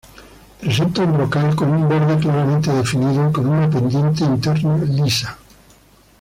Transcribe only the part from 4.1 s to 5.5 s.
interna lisa.